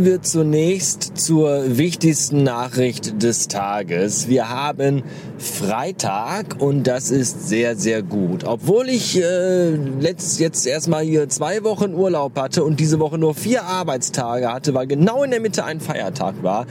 [0.00, 4.28] Kommen wir zunächst zur wichtigsten Nachricht des Tages.
[4.28, 5.02] Wir haben
[5.36, 8.44] Freitag und das ist sehr, sehr gut.
[8.44, 13.34] Obwohl ich äh, letzt, jetzt erstmal hier zwei Wochen Urlaub hatte und diese Woche nur
[13.34, 16.64] vier Arbeitstage hatte, weil genau in der Mitte ein Feiertag war,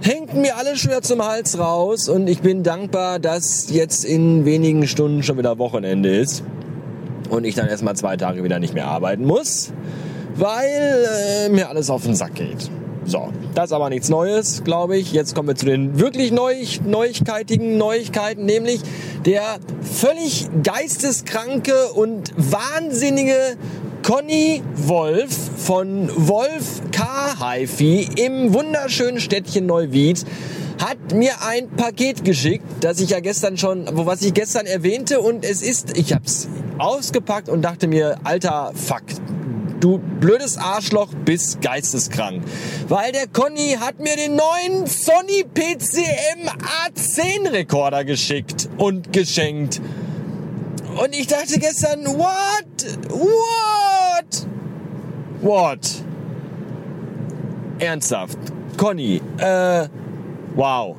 [0.00, 4.88] hängt mir alles schwer zum Hals raus und ich bin dankbar, dass jetzt in wenigen
[4.88, 6.42] Stunden schon wieder Wochenende ist
[7.30, 9.72] und ich dann erstmal zwei Tage wieder nicht mehr arbeiten muss,
[10.38, 11.06] weil
[11.46, 12.70] äh, mir alles auf den Sack geht.
[13.04, 15.12] So, das ist aber nichts Neues, glaube ich.
[15.12, 18.82] Jetzt kommen wir zu den wirklich neu, neuigkeitigen Neuigkeiten, nämlich
[19.24, 23.56] der völlig geisteskranke und wahnsinnige
[24.02, 27.54] Conny Wolf von Wolf K.
[27.54, 30.24] HiFi im wunderschönen Städtchen Neuwied
[30.78, 35.44] hat mir ein Paket geschickt, das ich ja gestern schon, was ich gestern erwähnte und
[35.44, 39.02] es ist, ich hab's ausgepackt und dachte mir, alter Fuck,
[39.80, 42.42] du blödes Arschloch bist geisteskrank.
[42.88, 49.80] Weil der Conny hat mir den neuen Sony PCM A10 Rekorder geschickt und geschenkt.
[51.02, 53.10] Und ich dachte gestern, what?
[53.10, 54.46] What?
[55.40, 56.02] What?
[57.78, 58.38] Ernsthaft.
[58.76, 59.88] Conny, äh,
[60.54, 60.96] wow.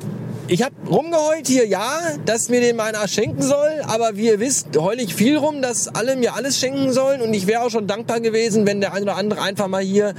[0.52, 4.76] Ich habe rumgeheult hier, ja, dass mir den meiner schenken soll, aber wie ihr wisst,
[4.76, 7.86] heul ich viel rum, dass alle mir alles schenken sollen und ich wäre auch schon
[7.86, 10.16] dankbar gewesen, wenn der eine oder andere einfach mal hier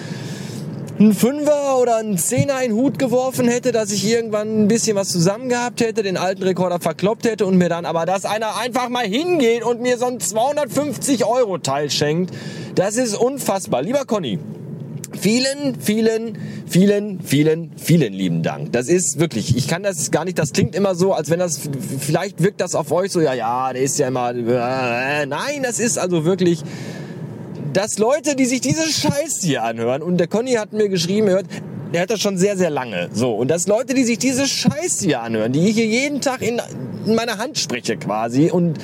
[1.00, 4.94] einen Fünfer oder einen Zehner in den Hut geworfen hätte, dass ich irgendwann ein bisschen
[4.94, 8.56] was zusammen gehabt hätte, den alten Rekorder verkloppt hätte und mir dann aber, dass einer
[8.56, 12.32] einfach mal hingeht und mir so ein 250 Euro Teil schenkt,
[12.76, 13.82] das ist unfassbar.
[13.82, 14.38] Lieber Conny,
[15.20, 18.72] Vielen, vielen, vielen, vielen, vielen lieben Dank.
[18.72, 21.60] Das ist wirklich, ich kann das gar nicht, das klingt immer so, als wenn das,
[21.98, 25.78] vielleicht wirkt das auf euch so, ja, ja, der ist ja immer, äh, nein, das
[25.78, 26.62] ist also wirklich,
[27.74, 31.44] dass Leute, die sich diese Scheiß hier anhören, und der Conny hat mir geschrieben, hört,
[31.92, 33.08] der hat das schon sehr, sehr lange.
[33.12, 36.42] So, und dass Leute, die sich diese Scheiß hier anhören, die ich hier jeden Tag
[36.42, 36.60] in,
[37.06, 38.78] in meiner Hand spreche quasi und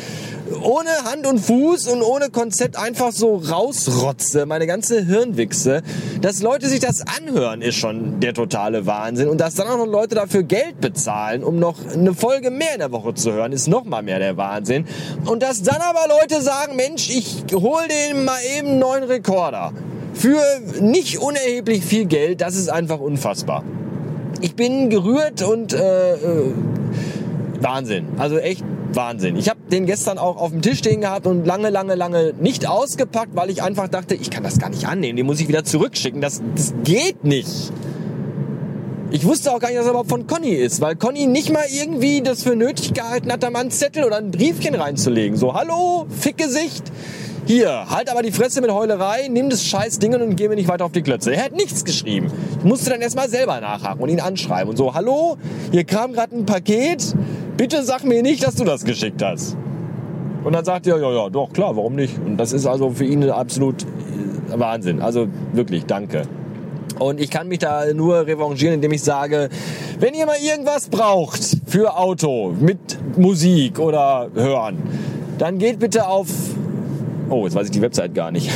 [0.62, 5.82] ohne Hand und Fuß und ohne Konzept einfach so rausrotze, meine ganze Hirnwichse,
[6.20, 9.28] dass Leute sich das anhören, ist schon der totale Wahnsinn.
[9.28, 12.80] Und dass dann auch noch Leute dafür Geld bezahlen, um noch eine Folge mehr in
[12.80, 14.86] der Woche zu hören, ist noch mal mehr der Wahnsinn.
[15.26, 19.72] Und dass dann aber Leute sagen, Mensch, ich hol den mal eben neuen Rekorder.
[20.16, 20.40] Für
[20.80, 23.62] nicht unerheblich viel Geld, das ist einfach unfassbar.
[24.40, 26.52] Ich bin gerührt und äh, äh,
[27.60, 28.06] Wahnsinn.
[28.16, 29.36] Also echt Wahnsinn.
[29.36, 32.66] Ich habe den gestern auch auf dem Tisch stehen gehabt und lange, lange, lange nicht
[32.66, 35.16] ausgepackt, weil ich einfach dachte, ich kann das gar nicht annehmen.
[35.18, 36.22] Den muss ich wieder zurückschicken.
[36.22, 37.72] Das, das geht nicht.
[39.10, 41.64] Ich wusste auch gar nicht, dass er überhaupt von Conny ist, weil Conny nicht mal
[41.70, 45.36] irgendwie das für nötig gehalten hat, da mal einen Zettel oder ein Briefchen reinzulegen.
[45.36, 46.90] So, hallo, Fickgesicht.
[47.46, 50.66] Hier, halt aber die Fresse mit Heulerei, nimm das scheiß Ding und geh mir nicht
[50.66, 51.32] weiter auf die Klötze.
[51.32, 52.26] Er hat nichts geschrieben.
[52.58, 55.36] Ich musste dann erstmal selber nachhaken und ihn anschreiben und so, hallo,
[55.70, 57.14] hier kam gerade ein Paket,
[57.56, 59.56] bitte sag mir nicht, dass du das geschickt hast.
[60.42, 62.18] Und dann sagt er, ja, ja, doch, klar, warum nicht?
[62.18, 65.00] Und das ist also für ihn absolut äh, Wahnsinn.
[65.00, 66.22] Also wirklich, danke.
[66.98, 69.50] Und ich kann mich da nur revanchieren, indem ich sage,
[70.00, 72.78] wenn ihr mal irgendwas braucht für Auto mit
[73.16, 74.78] Musik oder Hören,
[75.38, 76.28] dann geht bitte auf
[77.28, 78.50] Oh, jetzt weiß ich die Website gar nicht.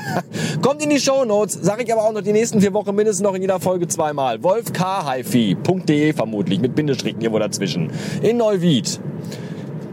[0.62, 3.22] Kommt in die Show Notes, sage ich aber auch noch die nächsten vier Wochen mindestens
[3.22, 4.42] noch in jeder Folge zweimal.
[4.42, 7.90] wolfkhifi.de vermutlich mit Bindestrichen irgendwo dazwischen.
[8.22, 9.00] In Neuwied.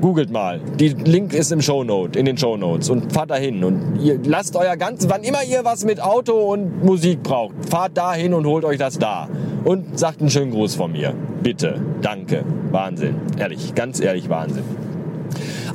[0.01, 0.59] Googelt mal.
[0.79, 4.75] Die Link ist im Shownote, in den Shownotes und fahrt dahin und ihr lasst euer
[4.75, 8.77] ganz, wann immer ihr was mit Auto und Musik braucht, fahrt dahin und holt euch
[8.77, 9.29] das da
[9.63, 11.13] und sagt einen schönen Gruß von mir.
[11.41, 11.79] Bitte.
[12.01, 12.43] Danke.
[12.71, 13.15] Wahnsinn.
[13.37, 14.82] Ehrlich, ganz ehrlich Wahnsinn.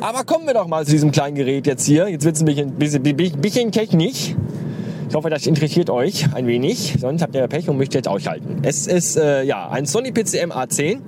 [0.01, 2.09] Aber kommen wir doch mal zu diesem kleinen Gerät jetzt hier.
[2.09, 4.37] Jetzt wird es ein bisschen, bisschen, bisschen technisch.
[5.09, 6.97] Ich hoffe, das interessiert euch ein wenig.
[7.01, 8.59] Sonst habt ihr Pech und möchtet ausschalten.
[8.63, 10.99] Es ist äh, ja ein Sony PCM A10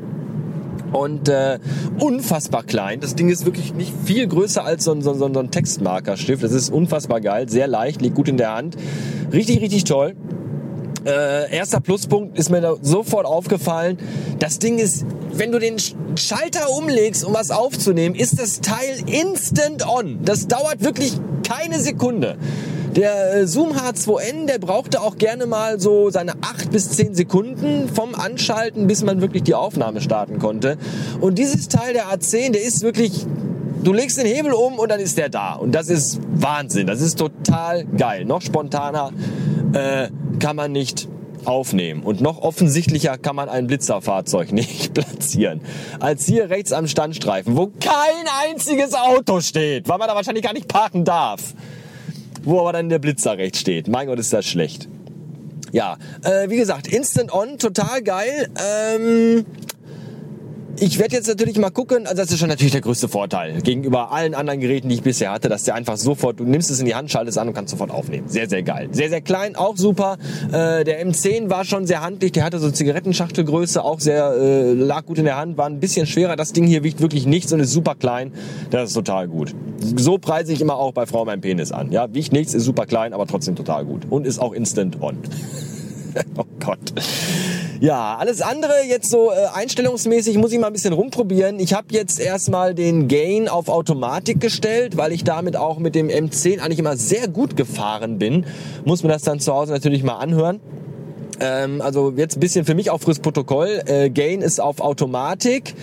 [0.92, 1.58] und äh,
[2.00, 2.98] unfassbar klein.
[3.00, 6.42] Das Ding ist wirklich nicht viel größer als so ein, so, so ein Textmarkerstift.
[6.42, 8.76] Das ist unfassbar geil, sehr leicht, liegt gut in der Hand.
[9.32, 10.16] Richtig, richtig toll.
[11.04, 13.98] Äh, erster Pluspunkt ist mir da sofort aufgefallen.
[14.38, 15.76] Das Ding ist, wenn du den
[16.16, 20.18] Schalter umlegst, um was aufzunehmen, ist das Teil instant on.
[20.22, 22.36] Das dauert wirklich keine Sekunde.
[22.96, 27.88] Der äh, Zoom H2N, der brauchte auch gerne mal so seine acht bis zehn Sekunden
[27.88, 30.76] vom Anschalten, bis man wirklich die Aufnahme starten konnte.
[31.20, 33.26] Und dieses Teil der A10, der ist wirklich
[33.82, 35.54] du legst den Hebel um und dann ist der da.
[35.54, 36.86] Und das ist Wahnsinn.
[36.86, 38.24] Das ist total geil.
[38.24, 39.12] Noch spontaner
[39.72, 40.08] äh,
[40.40, 41.08] kann man nicht
[41.44, 42.02] aufnehmen.
[42.02, 45.60] Und noch offensichtlicher kann man ein Blitzerfahrzeug nicht platzieren.
[46.00, 50.52] Als hier rechts am Standstreifen, wo kein einziges Auto steht, weil man da wahrscheinlich gar
[50.52, 51.54] nicht parken darf.
[52.42, 53.88] Wo aber dann der Blitzer rechts steht.
[53.88, 54.88] Mein Gott, ist das schlecht.
[55.72, 58.48] Ja, äh, wie gesagt, Instant On, total geil.
[58.58, 59.44] Ähm,
[60.80, 64.12] ich werde jetzt natürlich mal gucken, also das ist schon natürlich der größte Vorteil gegenüber
[64.12, 66.86] allen anderen Geräten, die ich bisher hatte, dass der einfach sofort, du nimmst es in
[66.86, 68.28] die Hand, schaltest an und kannst sofort aufnehmen.
[68.28, 68.88] Sehr, sehr geil.
[68.90, 70.16] Sehr, sehr klein, auch super.
[70.48, 75.04] Äh, der M10 war schon sehr handlich, der hatte so Zigarettenschachtelgröße, auch sehr, äh, lag
[75.04, 76.36] gut in der Hand, war ein bisschen schwerer.
[76.36, 78.32] Das Ding hier wiegt wirklich nichts und ist super klein.
[78.70, 79.54] Das ist total gut.
[79.96, 81.92] So preise ich immer auch bei Frau mein Penis an.
[81.92, 84.06] Ja, wiegt nichts, ist super klein, aber trotzdem total gut.
[84.08, 85.18] Und ist auch instant on.
[86.36, 86.92] oh Gott.
[87.80, 91.58] Ja, alles andere jetzt so äh, einstellungsmäßig muss ich mal ein bisschen rumprobieren.
[91.58, 96.08] Ich habe jetzt erstmal den Gain auf Automatik gestellt, weil ich damit auch mit dem
[96.08, 98.44] M10 eigentlich immer sehr gut gefahren bin.
[98.84, 100.60] Muss mir das dann zu Hause natürlich mal anhören.
[101.40, 103.82] Ähm, also jetzt ein bisschen für mich auch fürs Protokoll.
[103.86, 105.74] Äh, Gain ist auf Automatik.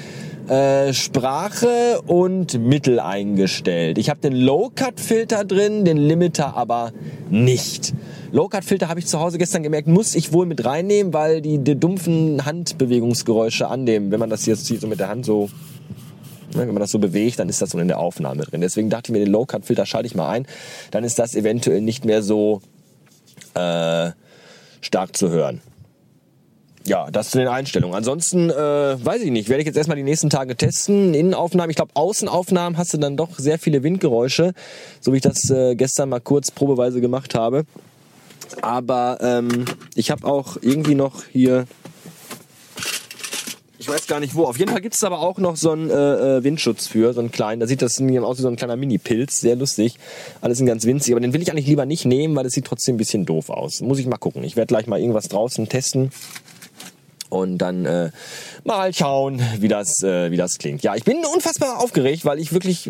[0.48, 3.98] Äh, Sprache und Mittel eingestellt.
[3.98, 6.94] Ich habe den Low-Cut-Filter drin, den Limiter aber
[7.30, 7.94] nicht.
[8.32, 11.80] Low-Cut-Filter habe ich zu Hause gestern gemerkt, muss ich wohl mit reinnehmen, weil die, die
[11.80, 15.50] dumpfen Handbewegungsgeräusche annehmen, wenn man das jetzt so mit der Hand so
[16.54, 18.62] ne, wenn man das so bewegt, dann ist das so in der Aufnahme drin.
[18.62, 20.48] Deswegen dachte ich mir, den Low-Cut-Filter schalte ich mal ein.
[20.92, 22.62] Dann ist das eventuell nicht mehr so
[23.54, 24.12] äh,
[24.82, 25.62] stark zu hören
[26.88, 27.96] ja, das zu den Einstellungen.
[27.96, 31.14] Ansonsten, äh, weiß ich nicht, werde ich jetzt erstmal die nächsten Tage testen.
[31.14, 34.54] Innenaufnahmen, ich glaube Außenaufnahmen hast du dann doch sehr viele Windgeräusche,
[35.02, 37.66] so wie ich das äh, gestern mal kurz probeweise gemacht habe.
[38.62, 41.66] Aber ähm, ich habe auch irgendwie noch hier,
[43.78, 45.89] ich weiß gar nicht wo, auf jeden Fall gibt es aber auch noch so einen
[45.89, 48.75] äh, äh, Windschutz für, so einen kleinen, da sieht das aus wie so ein kleiner
[48.75, 49.98] Mini-Pilz, sehr lustig.
[50.42, 52.66] Alles sind ganz winzig, aber den will ich eigentlich lieber nicht nehmen, weil es sieht
[52.66, 53.81] trotzdem ein bisschen doof aus.
[53.81, 54.44] Muss ich mal gucken.
[54.44, 56.12] Ich werde gleich mal irgendwas draußen testen
[57.30, 58.12] und dann äh,
[58.64, 60.84] mal schauen, wie das, äh, wie das klingt.
[60.84, 62.90] Ja, ich bin unfassbar aufgeregt, weil ich wirklich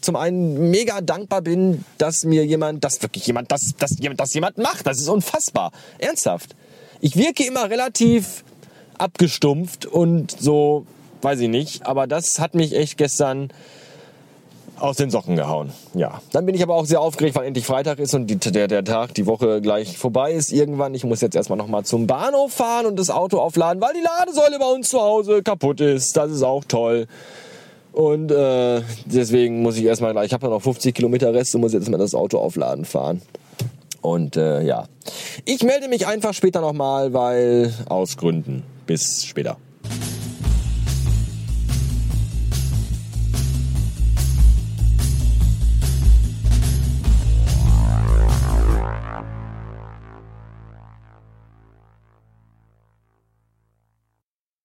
[0.00, 4.34] zum einen mega dankbar bin, dass mir jemand, dass wirklich jemand, dass, dass jemand, dass
[4.34, 4.86] jemand macht.
[4.86, 5.72] Das ist unfassbar.
[5.98, 6.54] Ernsthaft.
[7.00, 8.44] Ich wirke immer relativ
[8.98, 10.86] abgestumpft und so,
[11.22, 13.50] weiß ich nicht, aber das hat mich echt gestern
[14.80, 15.72] aus den Socken gehauen.
[15.94, 18.68] Ja, dann bin ich aber auch sehr aufgeregt, weil endlich Freitag ist und die, der,
[18.68, 20.94] der Tag, die Woche gleich vorbei ist irgendwann.
[20.94, 24.58] Ich muss jetzt erstmal nochmal zum Bahnhof fahren und das Auto aufladen, weil die Ladesäule
[24.58, 26.16] bei uns zu Hause kaputt ist.
[26.16, 27.06] Das ist auch toll.
[27.92, 31.88] Und äh, deswegen muss ich erstmal ich habe noch 50 Kilometer Rest und muss jetzt
[31.88, 33.20] mal das Auto aufladen fahren.
[34.00, 34.86] Und äh, ja,
[35.44, 38.62] ich melde mich einfach später nochmal, weil aus Gründen.
[38.86, 39.56] Bis später.